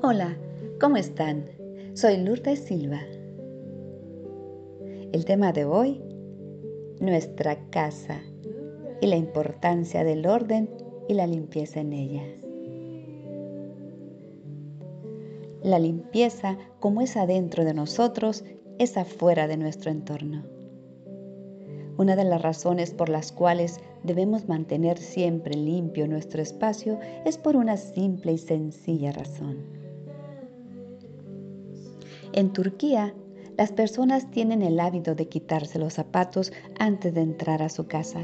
[0.00, 0.36] Hola,
[0.80, 1.50] ¿cómo están?
[1.94, 3.00] Soy Lourdes Silva.
[5.10, 6.00] El tema de hoy,
[7.00, 8.20] nuestra casa
[9.00, 10.70] y la importancia del orden
[11.08, 12.22] y la limpieza en ella.
[15.64, 18.44] La limpieza, como es adentro de nosotros,
[18.78, 20.44] es afuera de nuestro entorno.
[21.96, 27.56] Una de las razones por las cuales debemos mantener siempre limpio nuestro espacio es por
[27.56, 29.77] una simple y sencilla razón
[32.38, 33.16] en Turquía,
[33.56, 38.20] las personas tienen el hábito de quitarse los zapatos antes de entrar a su casa.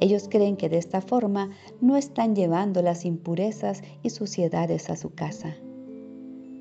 [0.00, 1.50] Ellos creen que de esta forma
[1.82, 5.54] no están llevando las impurezas y suciedades a su casa.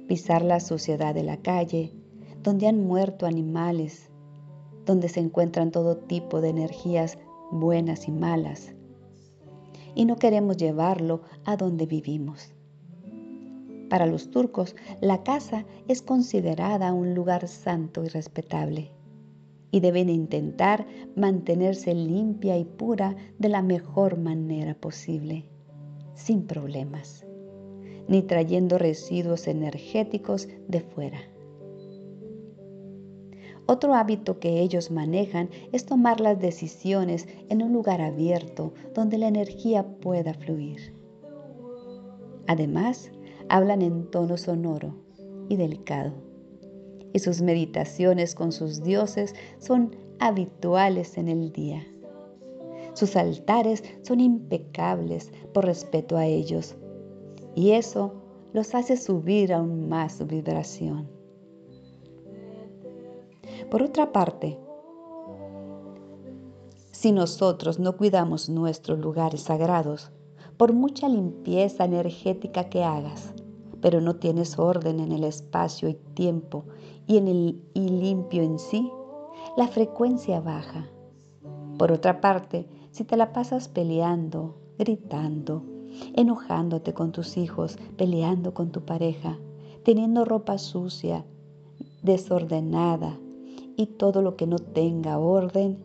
[0.05, 1.93] Pisar la suciedad de la calle,
[2.43, 4.09] donde han muerto animales,
[4.85, 7.17] donde se encuentran todo tipo de energías
[7.51, 8.73] buenas y malas.
[9.95, 12.54] Y no queremos llevarlo a donde vivimos.
[13.89, 18.91] Para los turcos, la casa es considerada un lugar santo y respetable
[19.71, 25.45] y deben intentar mantenerse limpia y pura de la mejor manera posible,
[26.13, 27.27] sin problemas,
[28.07, 31.19] ni trayendo residuos energéticos de fuera.
[33.67, 39.27] Otro hábito que ellos manejan es tomar las decisiones en un lugar abierto donde la
[39.27, 40.95] energía pueda fluir.
[42.47, 43.11] Además,
[43.49, 44.95] hablan en tono sonoro
[45.49, 46.13] y delicado.
[47.13, 51.85] Y sus meditaciones con sus dioses son habituales en el día.
[52.93, 56.75] Sus altares son impecables por respeto a ellos.
[57.55, 58.13] Y eso
[58.53, 61.09] los hace subir aún más su vibración.
[63.69, 64.57] Por otra parte,
[66.91, 70.11] si nosotros no cuidamos nuestros lugares sagrados,
[70.57, 73.33] por mucha limpieza energética que hagas,
[73.81, 76.65] pero no tienes orden en el espacio y tiempo
[77.07, 78.89] y en el y limpio en sí,
[79.57, 80.87] la frecuencia baja.
[81.77, 85.63] Por otra parte, si te la pasas peleando, gritando,
[86.15, 89.37] enojándote con tus hijos, peleando con tu pareja,
[89.83, 91.25] teniendo ropa sucia,
[92.01, 93.19] desordenada
[93.75, 95.83] y todo lo que no tenga orden,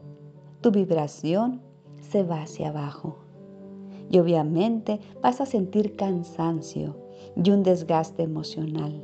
[0.61, 1.61] tu vibración
[2.01, 3.17] se va hacia abajo
[4.11, 6.97] y obviamente vas a sentir cansancio
[7.37, 9.01] y un desgaste emocional.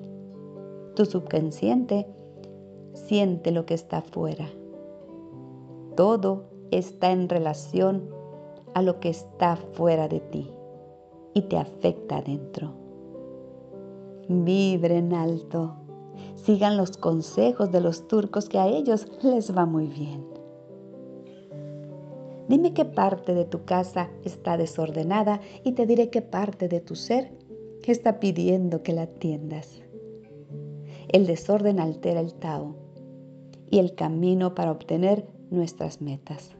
[0.97, 2.07] Tu subconsciente
[2.93, 4.49] siente lo que está afuera.
[5.97, 8.11] Todo está en relación
[8.75, 10.51] a lo que está fuera de ti
[11.35, 12.73] y te afecta adentro.
[14.29, 15.77] Vibren alto.
[16.35, 20.36] Sigan los consejos de los turcos que a ellos les va muy bien.
[22.49, 26.95] Dime qué parte de tu casa está desordenada y te diré qué parte de tu
[26.95, 27.33] ser
[27.93, 29.83] está pidiendo que la atiendas.
[31.09, 32.75] El desorden altera el Tao
[33.71, 36.51] y el camino para obtener nuestras metas.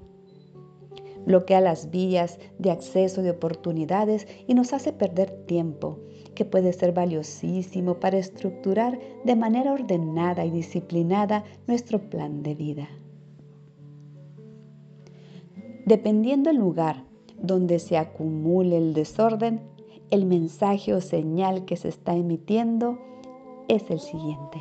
[1.27, 5.99] Bloquea las vías de acceso de oportunidades y nos hace perder tiempo,
[6.37, 12.89] que puede ser valiosísimo para estructurar de manera ordenada y disciplinada nuestro plan de vida.
[15.87, 17.05] Dependiendo el lugar
[17.41, 19.61] donde se acumule el desorden,
[20.11, 22.99] el mensaje o señal que se está emitiendo
[23.69, 24.61] es el siguiente.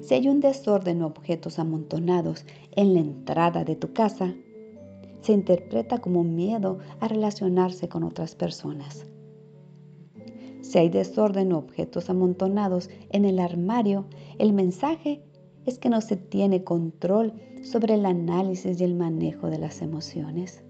[0.00, 4.34] Si hay un desorden o objetos amontonados en la entrada de tu casa,
[5.22, 9.06] se interpreta como miedo a relacionarse con otras personas.
[10.60, 14.04] Si hay desorden o objetos amontonados en el armario,
[14.38, 15.23] el mensaje
[15.66, 17.32] es que no se tiene control
[17.62, 20.62] sobre el análisis y el manejo de las emociones.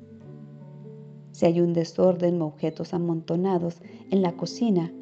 [1.32, 4.92] Si hay un desorden o objetos amontonados en la cocina,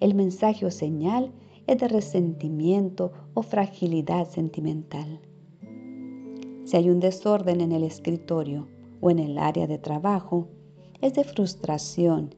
[0.00, 1.32] el mensaje o señal
[1.66, 5.20] es de resentimiento o fragilidad sentimental.
[6.64, 8.68] Si hay un desorden en el escritorio
[9.00, 10.48] o en el área de trabajo,
[11.02, 12.34] es de frustración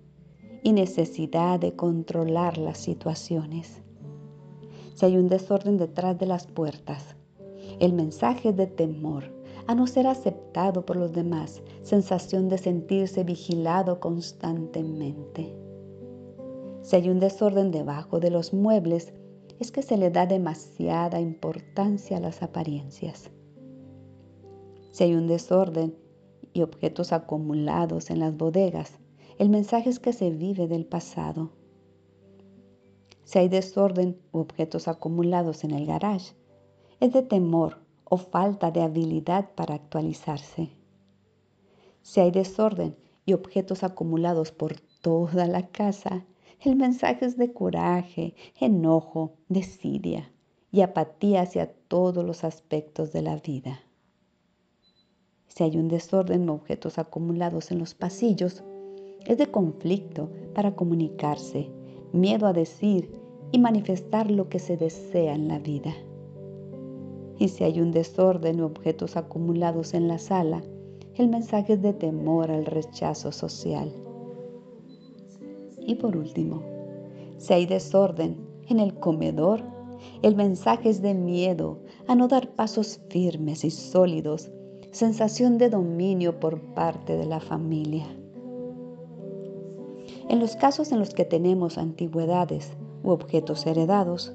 [0.63, 3.84] y necesidad de controlar las situaciones
[4.95, 7.17] si hay un desorden detrás de las puertas.
[7.81, 9.25] El mensaje es de temor
[9.67, 15.55] a no ser aceptado por los demás, sensación de sentirse vigilado constantemente.
[16.83, 19.13] Si hay un desorden debajo de los muebles,
[19.59, 23.31] es que se le da demasiada importancia a las apariencias.
[24.93, 25.97] Si hay un desorden
[26.53, 28.99] y objetos acumulados en las bodegas,
[29.39, 31.51] el mensaje es que se vive del pasado
[33.25, 36.35] si hay desorden u objetos acumulados en el garage,
[37.01, 40.71] es de temor o falta de habilidad para actualizarse.
[42.03, 46.25] Si hay desorden y objetos acumulados por toda la casa,
[46.61, 50.31] el mensaje es de coraje, enojo, desidia
[50.71, 53.81] y apatía hacia todos los aspectos de la vida.
[55.49, 58.65] Si hay un desorden o objetos acumulados en los pasillos,
[59.27, 61.71] es de conflicto para comunicarse,
[62.15, 63.11] miedo a decir
[63.51, 65.93] y manifestar lo que se desea en la vida.
[67.39, 70.63] Y si hay un desorden o objetos acumulados en la sala,
[71.17, 73.93] el mensaje es de temor al rechazo social.
[75.81, 76.63] Y por último,
[77.37, 78.37] si hay desorden
[78.69, 79.63] en el comedor,
[80.23, 84.51] el mensaje es de miedo a no dar pasos firmes y sólidos,
[84.93, 88.07] sensación de dominio por parte de la familia.
[90.29, 92.73] En los casos en los que tenemos antigüedades
[93.03, 94.33] u objetos heredados,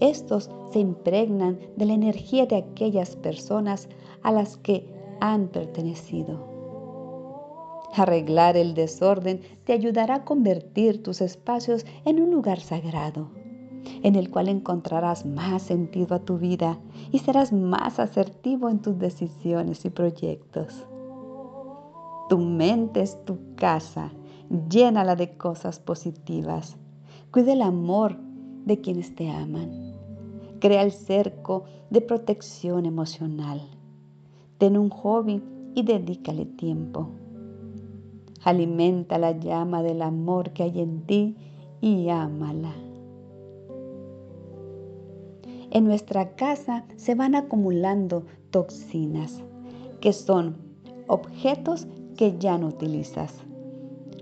[0.00, 3.88] estos se impregnan de la energía de aquellas personas
[4.22, 4.84] a las que
[5.20, 6.52] han pertenecido.
[7.94, 13.28] Arreglar el desorden te ayudará a convertir tus espacios en un lugar sagrado,
[14.02, 16.78] en el cual encontrarás más sentido a tu vida
[17.12, 20.86] y serás más asertivo en tus decisiones y proyectos.
[22.28, 24.10] Tu mente es tu casa,
[24.68, 26.76] llénala de cosas positivas.
[27.30, 28.16] Cuida el amor
[28.64, 29.92] de quienes te aman.
[30.60, 33.60] Crea el cerco de protección emocional.
[34.58, 35.42] Ten un hobby
[35.74, 37.08] y dedícale tiempo.
[38.44, 41.36] Alimenta la llama del amor que hay en ti
[41.80, 42.72] y ámala.
[45.70, 49.42] En nuestra casa se van acumulando toxinas,
[50.00, 50.56] que son
[51.08, 53.34] objetos que ya no utilizas,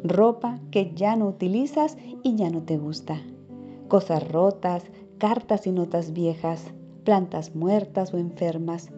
[0.04, 3.20] ropa que ya no utilizas y ya no te gusta,
[3.88, 4.84] cosas rotas,
[5.18, 6.72] cartas y notas viejas,
[7.04, 8.90] plantas muertas o enfermas,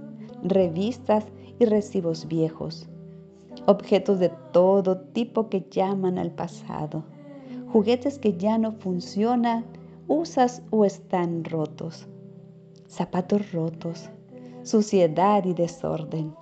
[0.43, 1.27] revistas
[1.59, 2.89] y recibos viejos,
[3.67, 7.05] objetos de todo tipo que llaman al pasado,
[7.69, 9.65] juguetes que ya no funcionan,
[10.09, 12.07] usas o están rotos,
[12.89, 14.11] zapatos rotos,
[14.63, 16.35] suciedad y desorden.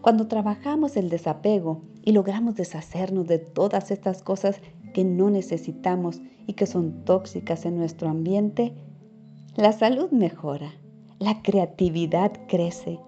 [0.00, 4.60] Cuando trabajamos el desapego y logramos deshacernos de todas estas cosas
[4.92, 8.74] que no necesitamos y que son tóxicas en nuestro ambiente,
[9.56, 10.72] la salud mejora,
[11.18, 13.00] la creatividad crece,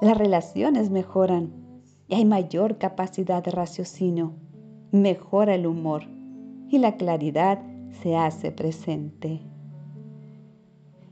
[0.00, 1.52] las relaciones mejoran
[2.06, 4.34] y hay mayor capacidad de raciocinio,
[4.92, 6.04] mejora el humor
[6.68, 7.60] y la claridad
[8.02, 9.40] se hace presente.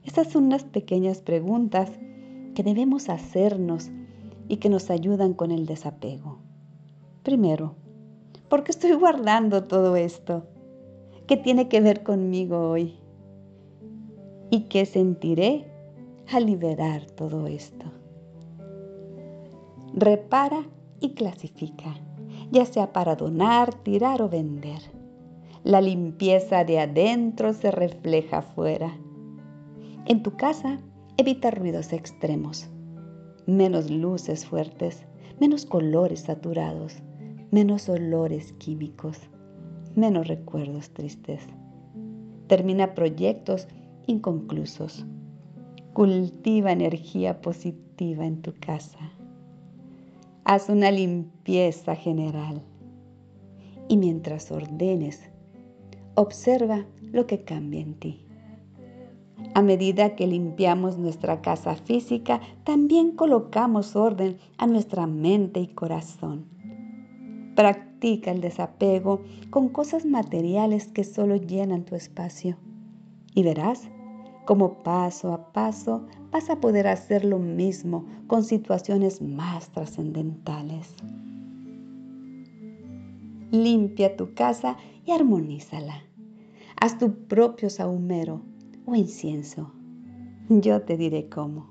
[0.04, 1.90] Estas son unas pequeñas preguntas
[2.54, 3.90] que debemos hacernos
[4.48, 6.38] y que nos ayudan con el desapego.
[7.22, 7.74] Primero,
[8.48, 10.44] ¿por qué estoy guardando todo esto?
[11.26, 12.98] ¿Qué tiene que ver conmigo hoy?
[14.50, 15.66] ¿Y qué sentiré
[16.28, 17.86] al liberar todo esto?
[19.94, 20.64] repara
[21.00, 21.94] y clasifica,
[22.50, 24.80] ya sea para donar, tirar o vender.
[25.64, 28.96] La limpieza de adentro se refleja afuera.
[30.06, 30.80] En tu casa,
[31.16, 32.68] evita ruidos extremos,
[33.46, 35.04] menos luces fuertes,
[35.40, 36.96] menos colores saturados,
[37.52, 39.18] menos olores químicos,
[39.94, 41.42] menos recuerdos tristes.
[42.46, 43.68] Termina proyectos
[44.06, 45.04] inconclusos.
[45.92, 48.98] Cultiva energía positiva en tu casa.
[50.44, 52.62] Haz una limpieza general.
[53.86, 55.20] Y mientras ordenes,
[56.14, 58.24] observa lo que cambia en ti.
[59.52, 66.46] A medida que limpiamos nuestra casa física, también colocamos orden a nuestra mente y corazón.
[67.54, 72.56] Practica el desapego con cosas materiales que solo llenan tu espacio
[73.34, 73.88] y verás
[74.44, 80.94] como paso a paso vas a poder hacer lo mismo con situaciones más trascendentales.
[83.50, 86.02] Limpia tu casa y armonízala.
[86.80, 88.42] Haz tu propio sahumero
[88.86, 89.70] o incienso.
[90.48, 91.68] Yo te diré cómo.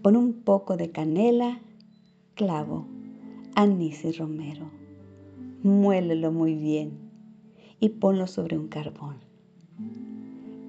[0.00, 1.60] Pon un poco de canela,
[2.34, 2.86] clavo,
[3.54, 4.70] anís y romero.
[5.62, 6.92] Muélelo muy bien
[7.78, 9.16] y ponlo sobre un carbón.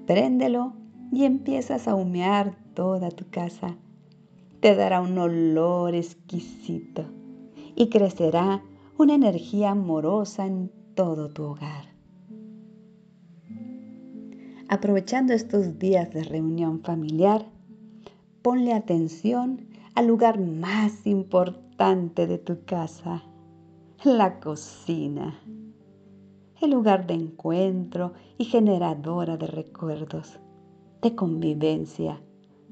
[0.06, 0.72] Préndelo
[1.12, 3.76] y empiezas a humear toda tu casa.
[4.60, 7.04] Te dará un olor exquisito
[7.74, 8.62] y crecerá
[8.98, 11.92] una energía amorosa en todo tu hogar.
[14.68, 17.46] Aprovechando estos días de reunión familiar,
[18.40, 23.22] ponle atención al lugar más importante de tu casa,
[24.04, 25.38] la cocina,
[26.60, 30.38] el lugar de encuentro y generadora de recuerdos
[31.02, 32.22] de convivencia,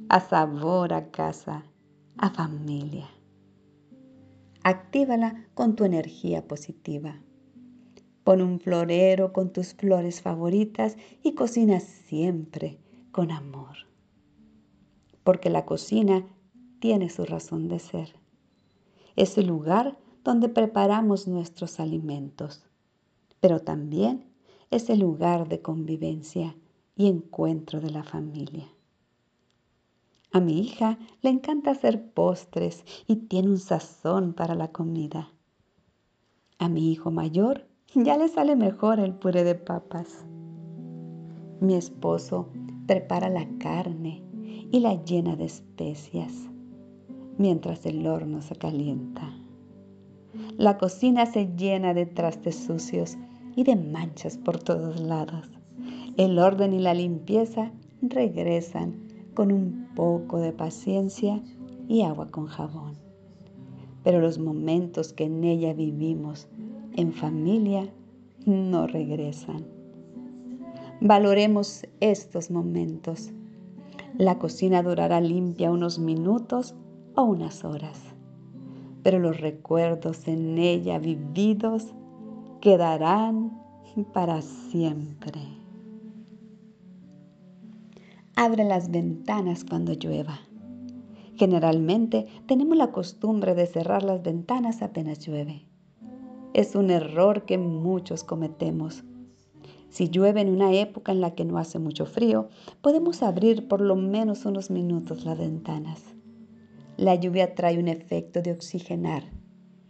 [0.08, 1.64] a sabor a casa,
[2.16, 3.08] a familia.
[4.62, 7.20] Actívala con tu energía positiva.
[8.24, 12.78] Pon un florero con tus flores favoritas y cocina siempre
[13.10, 13.76] con amor.
[15.24, 16.24] Porque la cocina
[16.80, 18.16] tiene su razón de ser.
[19.14, 22.64] Es el lugar donde preparamos nuestros alimentos,
[23.38, 24.26] pero también
[24.70, 26.56] es el lugar de convivencia
[26.96, 28.68] y encuentro de la familia.
[30.32, 35.32] A mi hija le encanta hacer postres y tiene un sazón para la comida.
[36.58, 40.24] A mi hijo mayor ya le sale mejor el puré de papas.
[41.60, 42.48] Mi esposo
[42.86, 44.22] prepara la carne
[44.70, 46.49] y la llena de especias
[47.40, 49.32] mientras el horno se calienta.
[50.58, 53.16] La cocina se llena de trastes sucios
[53.56, 55.48] y de manchas por todos lados.
[56.18, 61.42] El orden y la limpieza regresan con un poco de paciencia
[61.88, 62.98] y agua con jabón.
[64.04, 66.46] Pero los momentos que en ella vivimos
[66.94, 67.88] en familia
[68.44, 69.64] no regresan.
[71.00, 73.30] Valoremos estos momentos.
[74.18, 76.74] La cocina durará limpia unos minutos
[77.16, 78.00] o unas horas,
[79.02, 81.94] pero los recuerdos en ella vividos
[82.60, 83.60] quedarán
[84.12, 85.40] para siempre.
[88.36, 90.40] Abre las ventanas cuando llueva.
[91.36, 95.66] Generalmente tenemos la costumbre de cerrar las ventanas apenas llueve.
[96.52, 99.04] Es un error que muchos cometemos.
[99.88, 102.48] Si llueve en una época en la que no hace mucho frío,
[102.80, 106.14] podemos abrir por lo menos unos minutos las ventanas.
[107.00, 109.22] La lluvia trae un efecto de oxigenar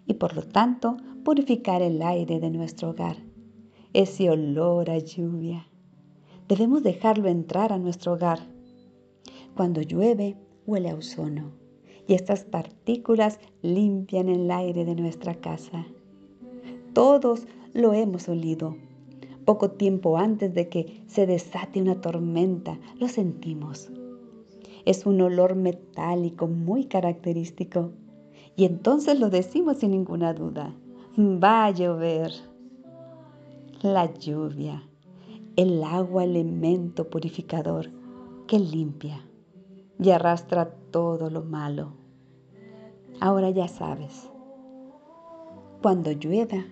[0.07, 3.17] y por lo tanto purificar el aire de nuestro hogar.
[3.93, 5.67] Ese olor a lluvia.
[6.47, 8.39] Debemos dejarlo entrar a nuestro hogar.
[9.57, 10.37] Cuando llueve,
[10.67, 11.51] huele a ozono
[12.07, 15.89] y estas partículas limpian el aire de nuestra casa.
[16.93, 18.77] Todos lo hemos olido.
[19.45, 23.91] Poco tiempo antes de que se desate una tormenta, lo sentimos.
[24.85, 27.93] Es un olor metálico muy característico.
[28.57, 30.75] Y entonces lo decimos sin ninguna duda.
[31.19, 32.33] Va a llover.
[33.83, 34.83] La lluvia,
[35.57, 37.91] el agua elemento purificador
[38.47, 39.25] que limpia
[39.99, 41.95] y arrastra todo lo malo.
[43.21, 44.29] Ahora ya sabes,
[45.81, 46.65] cuando llueva,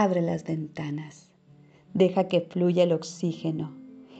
[0.00, 1.28] Abre las ventanas.
[1.92, 3.76] Deja que fluya el oxígeno,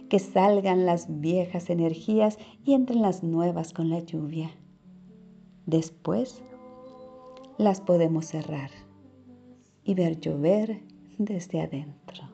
[0.08, 4.50] que salgan las viejas energías y entren las nuevas con la lluvia.
[5.66, 6.42] Después
[7.58, 8.70] las podemos cerrar
[9.84, 10.82] y ver llover
[11.18, 12.24] desde adentro.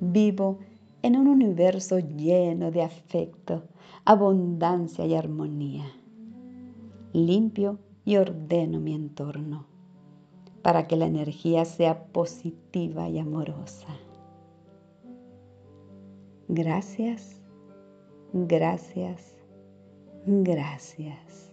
[0.00, 0.58] Vivo
[1.02, 3.64] en un universo lleno de afecto,
[4.04, 5.84] abundancia y armonía.
[7.12, 9.69] Limpio y ordeno mi entorno
[10.62, 13.88] para que la energía sea positiva y amorosa.
[16.48, 17.36] Gracias,
[18.32, 19.36] gracias,
[20.26, 21.52] gracias.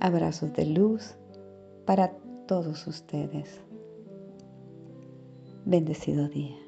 [0.00, 1.14] Abrazos de luz
[1.86, 2.12] para
[2.46, 3.60] todos ustedes.
[5.64, 6.61] Bendecido día.